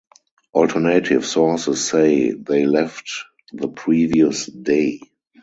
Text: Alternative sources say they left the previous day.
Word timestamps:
Alternative 0.55 1.23
sources 1.23 1.87
say 1.87 2.31
they 2.31 2.65
left 2.65 3.23
the 3.53 3.67
previous 3.67 4.47
day. 4.47 4.99